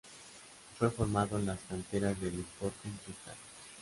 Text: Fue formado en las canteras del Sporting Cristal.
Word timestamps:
Fue 0.79 0.89
formado 0.89 1.37
en 1.37 1.45
las 1.45 1.59
canteras 1.69 2.19
del 2.19 2.39
Sporting 2.39 2.89
Cristal. 3.05 3.35